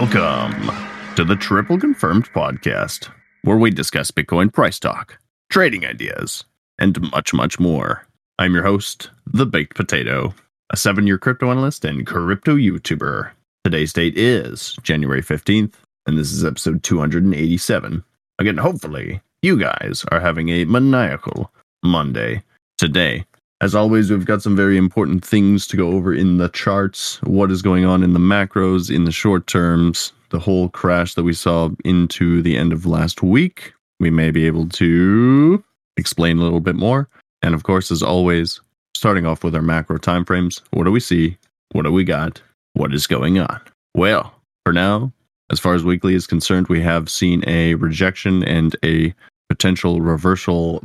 [0.00, 0.74] Welcome
[1.16, 3.10] to the Triple Confirmed podcast,
[3.42, 5.18] where we discuss Bitcoin price talk,
[5.50, 6.42] trading ideas,
[6.78, 8.06] and much, much more.
[8.38, 10.34] I'm your host, The Baked Potato,
[10.70, 13.32] a seven year crypto analyst and crypto YouTuber.
[13.62, 15.74] Today's date is January 15th,
[16.06, 18.02] and this is episode 287.
[18.38, 21.52] Again, hopefully, you guys are having a maniacal
[21.84, 22.42] Monday
[22.78, 23.26] today.
[23.62, 27.50] As always, we've got some very important things to go over in the charts, what
[27.50, 31.34] is going on in the macros, in the short terms, the whole crash that we
[31.34, 33.74] saw into the end of last week.
[33.98, 35.62] We may be able to
[35.98, 37.06] explain a little bit more.
[37.42, 38.62] And of course, as always,
[38.96, 41.36] starting off with our macro timeframes, what do we see?
[41.72, 42.40] What do we got?
[42.72, 43.60] What is going on?
[43.94, 44.34] Well,
[44.64, 45.12] for now,
[45.50, 49.14] as far as weekly is concerned, we have seen a rejection and a
[49.50, 50.80] potential reversal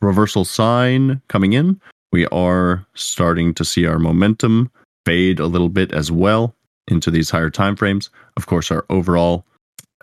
[0.00, 1.80] reversal sign coming in
[2.12, 4.70] we are starting to see our momentum
[5.04, 6.54] fade a little bit as well
[6.88, 8.10] into these higher time frames.
[8.36, 9.44] Of course, our overall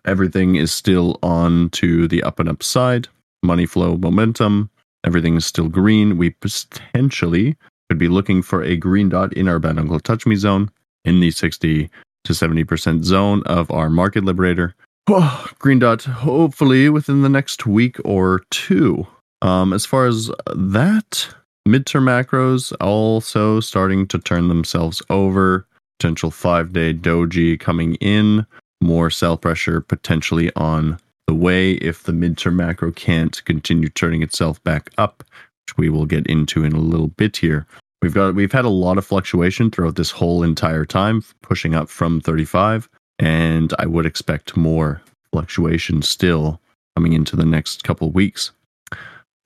[0.06, 3.08] everything is still on to the up and up side.
[3.44, 4.70] Money flow, momentum,
[5.04, 6.18] everything is still green.
[6.18, 7.56] We potentially
[7.90, 10.72] could be looking for a green dot in our bad uncle touch me zone
[11.04, 11.90] in the 60
[12.24, 14.76] to 70% zone of our market liberator.
[15.08, 19.06] Oh, green dot, hopefully within the next week or two.
[19.44, 21.28] Um, as far as that,
[21.68, 25.66] Midterm macros also starting to turn themselves over.
[25.98, 28.46] Potential five day doji coming in.
[28.82, 34.64] More sell pressure potentially on the way if the midterm macro can't continue turning itself
[34.64, 35.24] back up,
[35.66, 37.66] which we will get into in a little bit here.
[38.04, 41.90] We've got we've had a lot of fluctuation throughout this whole entire time, pushing up
[41.90, 46.62] from 35, and I would expect more fluctuation still
[46.96, 48.52] coming into the next couple weeks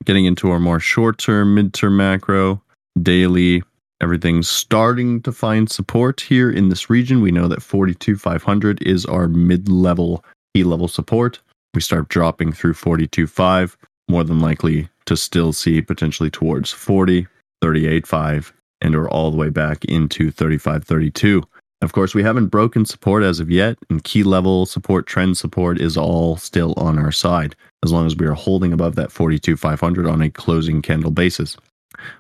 [0.06, 2.62] getting into our more short term, mid term macro,
[3.02, 3.64] daily,
[4.02, 7.22] everything's starting to find support here in this region.
[7.22, 10.24] We know that 42,500 is our mid level,
[10.54, 11.40] key level support.
[11.74, 13.76] We start dropping through 42.5,
[14.10, 17.28] more than likely to still see potentially towards 40,
[17.64, 18.52] 38.5,
[18.82, 21.44] and or all the way back into 35, 32.
[21.82, 25.80] Of course, we haven't broken support as of yet, and key level support, trend support
[25.80, 30.08] is all still on our side, as long as we are holding above that 42,500
[30.08, 31.58] on a closing candle basis.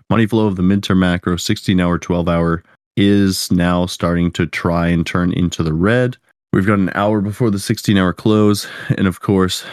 [0.09, 2.63] Money flow of the midterm macro, 16 hour, 12 hour,
[2.97, 6.17] is now starting to try and turn into the red.
[6.51, 9.63] We've got an hour before the 16 hour close, and of course,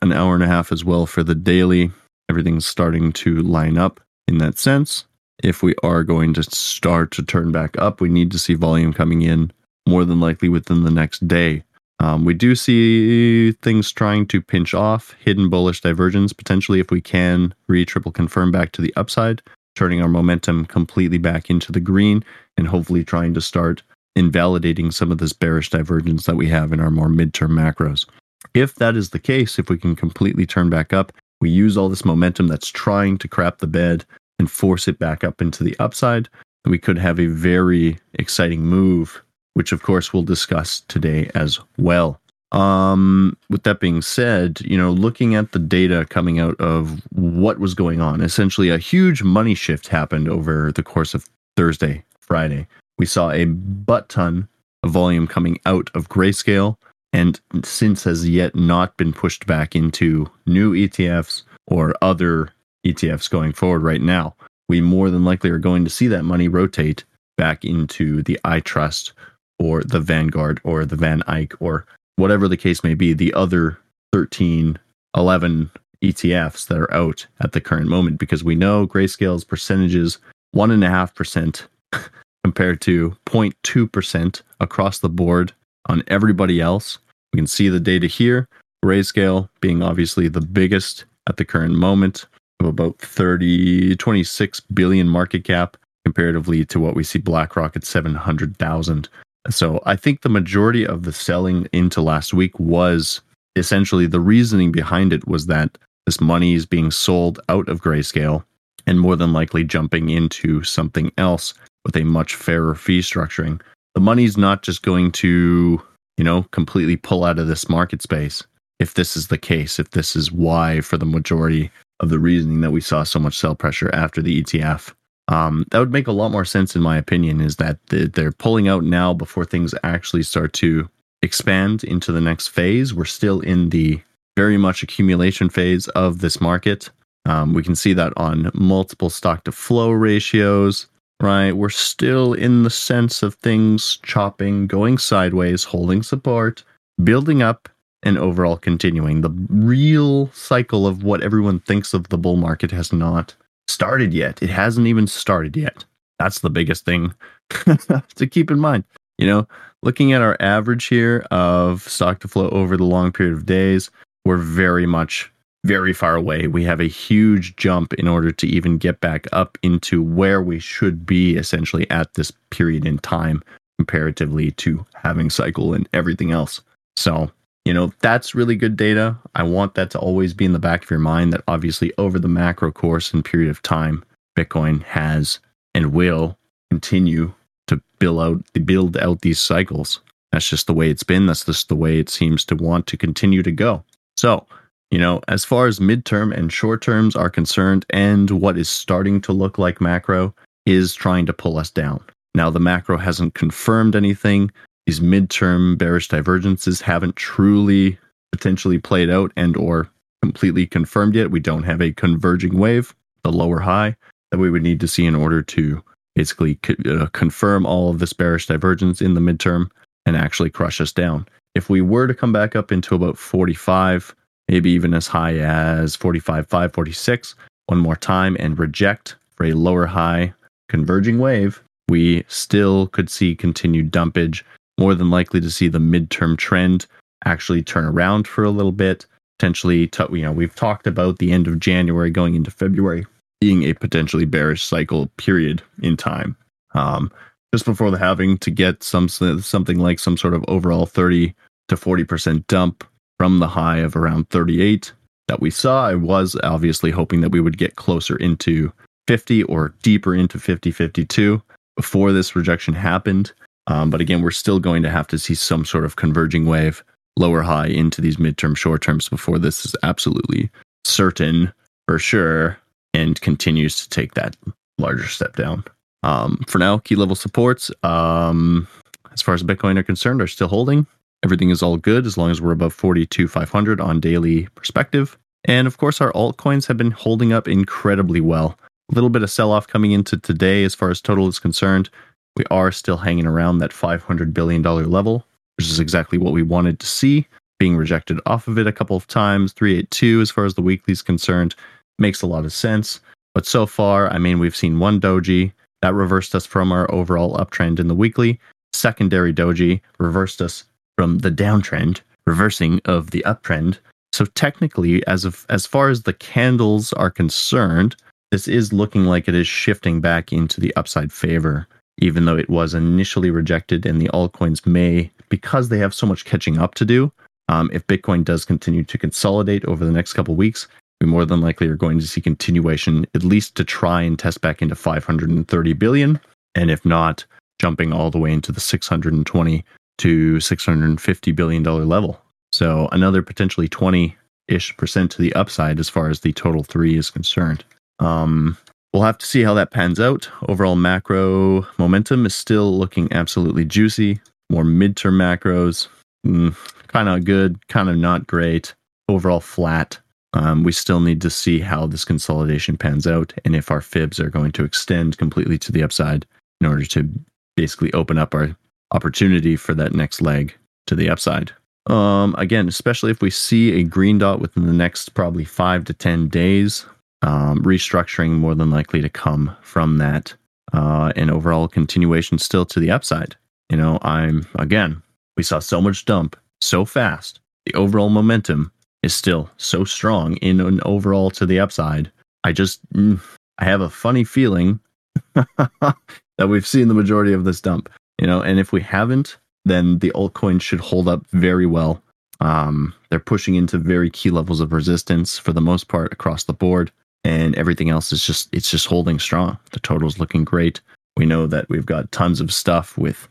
[0.00, 1.90] an hour and a half as well for the daily.
[2.30, 5.04] Everything's starting to line up in that sense
[5.42, 8.92] if we are going to start to turn back up, we need to see volume
[8.92, 9.52] coming in
[9.88, 11.64] more than likely within the next day.
[12.02, 17.00] Um, we do see things trying to pinch off, hidden bullish divergence potentially if we
[17.00, 19.40] can re triple confirm back to the upside,
[19.76, 22.24] turning our momentum completely back into the green,
[22.56, 23.84] and hopefully trying to start
[24.16, 28.04] invalidating some of this bearish divergence that we have in our more midterm macros.
[28.52, 31.88] If that is the case, if we can completely turn back up, we use all
[31.88, 34.04] this momentum that's trying to crap the bed
[34.40, 36.28] and force it back up into the upside,
[36.64, 39.22] we could have a very exciting move,
[39.54, 42.18] which of course we'll discuss today as well.
[42.52, 47.58] Um, with that being said, you know, looking at the data coming out of what
[47.58, 52.66] was going on, essentially a huge money shift happened over the course of Thursday, Friday.
[52.98, 54.48] We saw a butt ton
[54.82, 56.76] of volume coming out of grayscale
[57.12, 62.50] and since has yet not been pushed back into new ETFs or other
[62.86, 64.34] ETFs going forward right now,
[64.68, 67.04] we more than likely are going to see that money rotate
[67.36, 69.12] back into the iTrust
[69.62, 71.86] or the Vanguard or the VanEck or
[72.16, 73.78] whatever the case may be, the other
[74.12, 74.78] 13,
[75.16, 75.70] 11
[76.02, 80.18] ETFs that are out at the current moment, because we know Grayscale's percentages,
[80.54, 81.62] 1.5%
[82.44, 85.52] compared to 0.2% across the board
[85.86, 86.98] on everybody else.
[87.32, 88.46] We can see the data here.
[88.84, 92.26] Grayscale being obviously the biggest at the current moment,
[92.60, 99.08] of about 30, 26 billion market cap comparatively to what we see BlackRock at 700,000.
[99.50, 103.20] So I think the majority of the selling into last week was
[103.56, 108.44] essentially the reasoning behind it was that this money is being sold out of grayscale
[108.86, 111.54] and more than likely jumping into something else
[111.84, 113.60] with a much fairer fee structuring.
[113.94, 115.80] The money's not just going to,
[116.16, 118.42] you know, completely pull out of this market space
[118.80, 122.62] if this is the case, if this is why for the majority of the reasoning
[122.62, 124.92] that we saw so much sell pressure after the ETF.
[125.32, 128.68] Um, that would make a lot more sense, in my opinion, is that they're pulling
[128.68, 130.90] out now before things actually start to
[131.22, 132.92] expand into the next phase.
[132.92, 134.02] We're still in the
[134.36, 136.90] very much accumulation phase of this market.
[137.24, 140.86] Um, we can see that on multiple stock to flow ratios.
[141.22, 141.52] right?
[141.52, 146.64] We're still in the sense of things chopping, going sideways, holding support,
[147.02, 147.68] building up,
[148.02, 149.20] and overall continuing.
[149.20, 153.34] The real cycle of what everyone thinks of the bull market has not
[153.72, 154.42] started yet.
[154.42, 155.84] It hasn't even started yet.
[156.18, 157.14] That's the biggest thing
[157.50, 158.84] to keep in mind.
[159.18, 159.48] You know,
[159.82, 163.90] looking at our average here of stock to flow over the long period of days,
[164.24, 165.30] we're very much
[165.64, 166.46] very far away.
[166.46, 170.58] We have a huge jump in order to even get back up into where we
[170.58, 173.42] should be essentially at this period in time
[173.78, 176.60] comparatively to having cycle and everything else.
[176.96, 177.30] So,
[177.64, 179.16] you know, that's really good data.
[179.34, 182.18] I want that to always be in the back of your mind that obviously over
[182.18, 184.04] the macro course and period of time,
[184.36, 185.38] Bitcoin has
[185.74, 186.38] and will
[186.70, 187.32] continue
[187.68, 190.00] to build out build out these cycles.
[190.32, 191.26] That's just the way it's been.
[191.26, 193.84] That's just the way it seems to want to continue to go.
[194.16, 194.46] So,
[194.90, 199.20] you know, as far as midterm and short terms are concerned, and what is starting
[199.22, 200.34] to look like macro
[200.66, 202.02] is trying to pull us down.
[202.34, 204.50] Now, the macro hasn't confirmed anything.
[204.86, 207.98] These midterm bearish divergences haven't truly
[208.32, 209.88] potentially played out and or
[210.22, 211.30] completely confirmed yet.
[211.30, 213.96] We don't have a converging wave, the lower high
[214.30, 215.82] that we would need to see in order to
[216.14, 216.58] basically
[216.88, 219.70] uh, confirm all of this bearish divergence in the midterm
[220.04, 221.26] and actually crush us down.
[221.54, 224.14] If we were to come back up into about 45,
[224.48, 227.34] maybe even as high as 45, 5, 46,
[227.66, 230.34] one more time and reject for a lower high
[230.68, 234.44] converging wave, we still could see continued dumpage,
[234.78, 236.86] more than likely to see the midterm trend
[237.24, 239.06] actually turn around for a little bit.
[239.38, 243.06] Potentially, you know, we've talked about the end of January going into February
[243.40, 246.36] being a potentially bearish cycle period in time.
[246.74, 247.10] Um,
[247.52, 251.34] just before the halving to get some something like some sort of overall 30
[251.68, 252.84] to 40% dump
[253.18, 254.92] from the high of around 38
[255.28, 255.86] that we saw.
[255.88, 258.72] I was obviously hoping that we would get closer into
[259.08, 261.42] 50 or deeper into 50 52
[261.76, 263.32] before this rejection happened.
[263.66, 266.82] Um, but again, we're still going to have to see some sort of converging wave,
[267.16, 270.50] lower high into these midterm short terms before this is absolutely
[270.84, 271.52] certain
[271.86, 272.58] for sure
[272.94, 274.36] and continues to take that
[274.78, 275.64] larger step down.
[276.02, 278.66] Um, for now, key level supports, um,
[279.12, 280.86] as far as Bitcoin are concerned, are still holding.
[281.24, 285.16] Everything is all good as long as we're above 42,500 on daily perspective.
[285.44, 288.58] And of course, our altcoins have been holding up incredibly well.
[288.90, 291.88] A little bit of sell off coming into today as far as total is concerned.
[292.36, 295.26] We are still hanging around that $500 billion level,
[295.56, 297.26] which is exactly what we wanted to see.
[297.58, 300.92] Being rejected off of it a couple of times, 382 as far as the weekly
[300.92, 301.54] is concerned,
[301.98, 303.00] makes a lot of sense.
[303.34, 307.36] But so far, I mean, we've seen one doji that reversed us from our overall
[307.36, 308.40] uptrend in the weekly.
[308.72, 310.64] Secondary doji reversed us
[310.96, 313.78] from the downtrend, reversing of the uptrend.
[314.12, 317.96] So technically, as of as far as the candles are concerned,
[318.30, 321.66] this is looking like it is shifting back into the upside favor,
[321.98, 326.24] even though it was initially rejected and the altcoins may, because they have so much
[326.24, 327.12] catching up to do.
[327.48, 330.68] Um, if Bitcoin does continue to consolidate over the next couple weeks,
[331.00, 334.40] we more than likely are going to see continuation, at least to try and test
[334.40, 336.20] back into 530 billion.
[336.54, 337.24] And if not,
[337.58, 339.64] jumping all the way into the 620
[339.98, 342.20] to 650 billion dollar level.
[342.52, 344.16] So another potentially 20
[344.48, 347.64] ish percent to the upside as far as the total three is concerned.
[347.98, 348.56] Um,
[348.92, 350.28] we'll have to see how that pans out.
[350.48, 354.20] Overall macro momentum is still looking absolutely juicy.
[354.50, 355.88] More midterm macros,
[356.26, 356.54] mm,
[356.88, 358.74] kind of good, kind of not great.
[359.08, 359.98] Overall flat.
[360.34, 364.18] Um, we still need to see how this consolidation pans out and if our fibs
[364.18, 366.24] are going to extend completely to the upside
[366.60, 367.08] in order to
[367.56, 368.56] basically open up our
[368.92, 370.54] opportunity for that next leg
[370.86, 371.52] to the upside.
[371.86, 375.92] Um, again, especially if we see a green dot within the next probably five to
[375.92, 376.86] 10 days,
[377.22, 380.34] um, restructuring more than likely to come from that
[380.72, 383.36] uh, and overall continuation still to the upside.
[383.70, 385.02] You know, I'm again,
[385.36, 387.40] we saw so much dump so fast.
[387.66, 392.10] The overall momentum is still so strong in an overall to the upside.
[392.44, 393.20] I just mm,
[393.58, 394.80] I have a funny feeling
[395.34, 397.88] that we've seen the majority of this dump,
[398.18, 402.02] you know, and if we haven't, then the altcoin should hold up very well.
[402.40, 406.52] Um, they're pushing into very key levels of resistance for the most part across the
[406.52, 406.90] board,
[407.24, 409.58] and everything else is just it's just holding strong.
[409.72, 410.80] The total's looking great.
[411.16, 413.28] We know that we've got tons of stuff with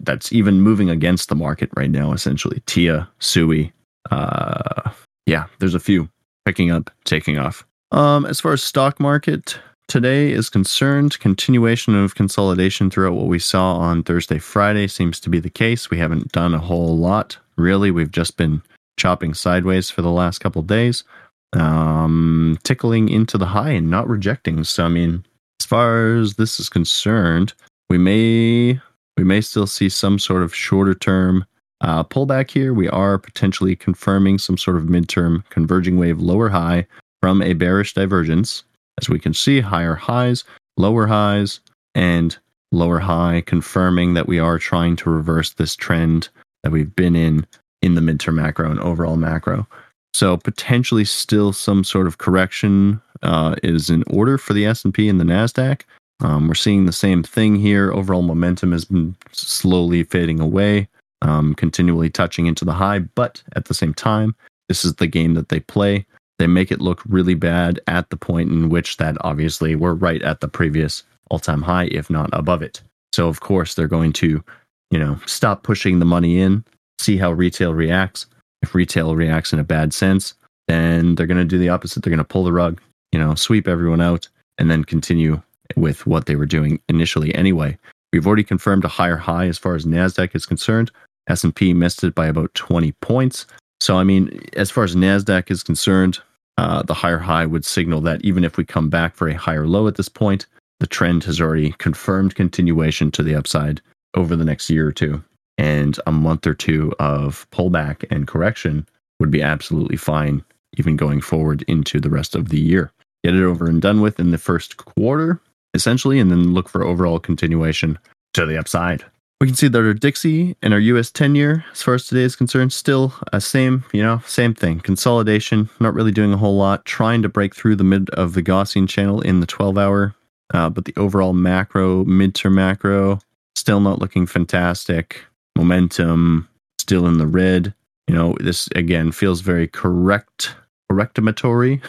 [0.00, 2.12] that's even moving against the market right now.
[2.12, 3.72] Essentially, Tia, Sui,
[4.10, 4.90] uh,
[5.26, 6.08] yeah, there's a few
[6.44, 7.64] picking up, taking off.
[7.92, 13.38] Um, as far as stock market today is concerned, continuation of consolidation throughout what we
[13.38, 15.90] saw on Thursday, Friday seems to be the case.
[15.90, 17.90] We haven't done a whole lot, really.
[17.90, 18.62] We've just been
[18.96, 21.04] chopping sideways for the last couple days,
[21.52, 24.64] um, tickling into the high and not rejecting.
[24.64, 25.24] So, I mean,
[25.60, 27.52] as far as this is concerned,
[27.88, 28.80] we may
[29.16, 31.44] we may still see some sort of shorter term
[31.80, 32.72] uh, pullback here.
[32.72, 36.86] We are potentially confirming some sort of midterm converging wave lower high
[37.20, 38.64] from a bearish divergence.
[39.00, 40.44] As we can see, higher highs,
[40.76, 41.60] lower highs,
[41.94, 42.36] and
[42.72, 46.28] lower high, confirming that we are trying to reverse this trend
[46.62, 47.46] that we've been in
[47.82, 49.66] in the midterm macro and overall macro.
[50.12, 55.20] So potentially still some sort of correction uh, is in order for the S&P and
[55.20, 55.82] the Nasdaq.
[56.20, 57.92] Um, we're seeing the same thing here.
[57.92, 60.88] Overall momentum has been slowly fading away,
[61.22, 64.34] um, continually touching into the high, but at the same time,
[64.68, 66.06] this is the game that they play.
[66.38, 70.22] They make it look really bad at the point in which that obviously we're right
[70.22, 72.82] at the previous all-time high, if not above it.
[73.12, 74.42] So of course they're going to,
[74.90, 76.64] you know, stop pushing the money in,
[76.98, 78.26] see how retail reacts.
[78.62, 80.34] If retail reacts in a bad sense,
[80.68, 82.02] then they're going to do the opposite.
[82.02, 82.80] They're going to pull the rug,
[83.12, 85.40] you know, sweep everyone out, and then continue
[85.76, 87.78] with what they were doing initially anyway.
[88.12, 90.90] We've already confirmed a higher high as far as Nasdaq is concerned.
[91.28, 93.46] S&P missed it by about 20 points.
[93.80, 96.18] So I mean, as far as Nasdaq is concerned,
[96.58, 99.66] uh, the higher high would signal that even if we come back for a higher
[99.66, 100.46] low at this point,
[100.80, 103.80] the trend has already confirmed continuation to the upside
[104.14, 105.22] over the next year or two.
[105.60, 108.88] And a month or two of pullback and correction
[109.18, 110.42] would be absolutely fine,
[110.78, 112.90] even going forward into the rest of the year.
[113.22, 115.40] Get it over and done with in the first quarter,
[115.74, 117.98] essentially, and then look for overall continuation
[118.32, 119.04] to the upside.
[119.40, 122.22] We can see that our Dixie and our US 10 year, as far as today
[122.22, 124.80] is concerned, still a same, you know, same thing.
[124.80, 128.42] Consolidation, not really doing a whole lot, trying to break through the mid of the
[128.42, 130.14] Gaussian channel in the 12 hour
[130.52, 133.18] uh, but the overall macro, midterm macro,
[133.54, 135.24] still not looking fantastic.
[135.60, 136.48] Momentum
[136.78, 137.74] still in the red.
[138.08, 140.54] You know, this again feels very correct,
[140.90, 141.82] correctimatory.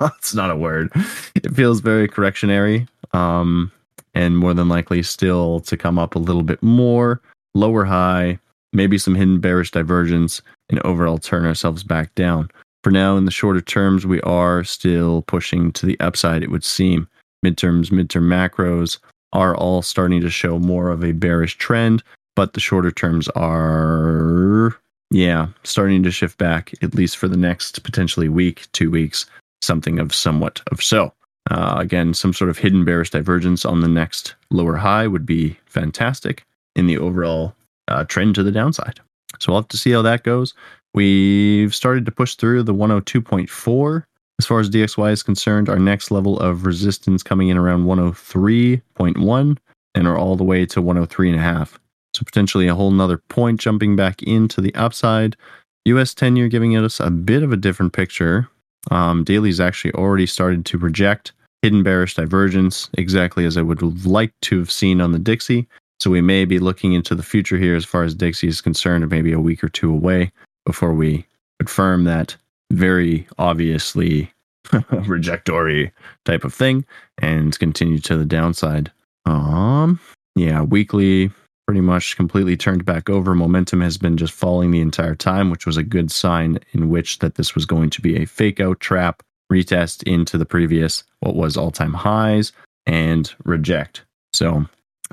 [0.18, 0.92] it's not a word.
[1.34, 2.86] It feels very correctionary.
[3.14, 3.72] Um,
[4.14, 7.22] and more than likely still to come up a little bit more,
[7.54, 8.38] lower high,
[8.74, 12.50] maybe some hidden bearish divergence, and overall turn ourselves back down.
[12.84, 16.64] For now, in the shorter terms, we are still pushing to the upside, it would
[16.64, 17.08] seem
[17.42, 18.98] midterms, midterm macros
[19.32, 22.02] are all starting to show more of a bearish trend,
[22.36, 24.76] but the shorter terms are,
[25.10, 29.26] yeah, starting to shift back, at least for the next potentially week, two weeks,
[29.62, 31.12] something of somewhat of so.
[31.50, 35.56] Uh, again, some sort of hidden bearish divergence on the next lower high would be
[35.66, 37.54] fantastic in the overall
[37.88, 39.00] uh, trend to the downside.
[39.40, 40.54] So we'll have to see how that goes.
[40.94, 44.04] We've started to push through the 102.4
[44.38, 49.58] as far as DXY is concerned, our next level of resistance coming in around 103.1
[49.94, 51.78] and are all the way to 103.5.
[52.16, 55.36] So potentially a whole nother point jumping back into the upside.
[55.84, 58.48] US 10 year giving us a bit of a different picture.
[58.90, 64.06] Um, Daily's actually already started to reject hidden bearish divergence, exactly as I would have
[64.06, 65.68] liked to have seen on the Dixie.
[66.00, 69.08] So we may be looking into the future here as far as Dixie is concerned,
[69.10, 70.32] maybe a week or two away
[70.64, 71.26] before we
[71.58, 72.36] confirm that
[72.72, 74.32] very obviously
[74.90, 75.92] rejectory
[76.24, 76.86] type of thing
[77.18, 78.90] and continue to the downside.
[79.26, 80.00] Um,
[80.34, 81.30] yeah, weekly
[81.66, 83.34] pretty much completely turned back over.
[83.34, 87.18] Momentum has been just falling the entire time, which was a good sign in which
[87.18, 91.34] that this was going to be a fake out trap, retest into the previous what
[91.34, 92.52] was all-time highs
[92.86, 94.04] and reject.
[94.32, 94.66] So,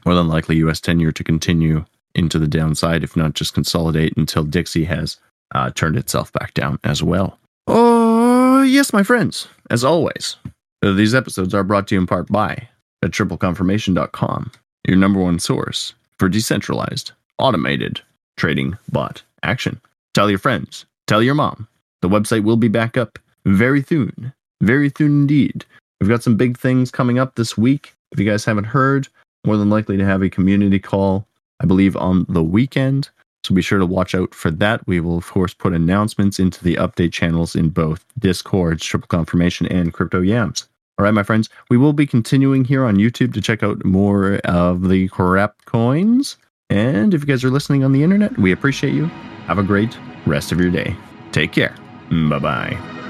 [0.05, 4.15] more than likely US 10 year to continue into the downside if not just consolidate
[4.15, 5.17] until Dixie has
[5.55, 7.39] uh, turned itself back down as well.
[7.65, 9.47] Oh, yes, my friends.
[9.71, 10.35] As always,
[10.81, 12.69] these episodes are brought to you in part by
[13.01, 14.51] at tripleconfirmation.com,
[14.87, 18.01] your number one source for decentralized, automated
[18.37, 19.79] trading bot action.
[20.13, 21.67] Tell your friends, tell your mom.
[22.01, 25.65] The website will be back up very soon, very soon indeed.
[25.99, 27.93] We've got some big things coming up this week.
[28.11, 29.07] If you guys haven't heard,
[29.45, 31.25] more than likely to have a community call,
[31.59, 33.09] I believe, on the weekend.
[33.43, 34.85] So be sure to watch out for that.
[34.87, 39.67] We will, of course, put announcements into the update channels in both Discord, Triple Confirmation,
[39.67, 40.67] and Crypto Yams.
[40.97, 44.35] All right, my friends, we will be continuing here on YouTube to check out more
[44.45, 46.37] of the crap coins.
[46.69, 49.05] And if you guys are listening on the internet, we appreciate you.
[49.47, 50.95] Have a great rest of your day.
[51.31, 51.75] Take care.
[52.09, 53.02] Bye bye.